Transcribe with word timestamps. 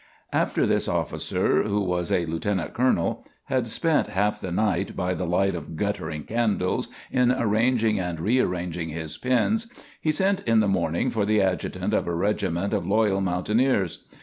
After 0.33 0.65
this 0.65 0.87
officer, 0.87 1.61
who 1.61 1.79
was 1.79 2.11
a 2.11 2.25
lieutenant 2.25 2.73
colonel, 2.73 3.23
had 3.43 3.67
spent 3.67 4.07
half 4.07 4.41
the 4.41 4.51
night, 4.51 4.95
by 4.95 5.13
the 5.13 5.27
light 5.27 5.53
of 5.53 5.75
guttering 5.75 6.23
candles, 6.23 6.87
in 7.11 7.31
arranging 7.31 7.99
and 7.99 8.19
rearranging 8.19 8.89
his 8.89 9.15
pins, 9.19 9.71
he 10.01 10.11
sent 10.11 10.41
in 10.47 10.59
the 10.59 10.67
morning 10.67 11.11
for 11.11 11.23
the 11.23 11.39
adjutant 11.39 11.93
of 11.93 12.07
a 12.07 12.15
regiment 12.15 12.73
of 12.73 12.87
loyal 12.87 13.21
mountaineers. 13.21 14.07